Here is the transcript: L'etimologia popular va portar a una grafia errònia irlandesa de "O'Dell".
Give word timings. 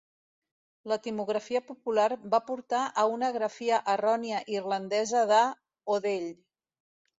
L'etimologia 0.91 1.61
popular 1.67 2.07
va 2.35 2.39
portar 2.47 2.81
a 3.03 3.05
una 3.17 3.31
grafia 3.37 3.81
errònia 3.95 4.41
irlandesa 4.57 5.25
de 5.35 5.45
"O'Dell". 5.97 6.29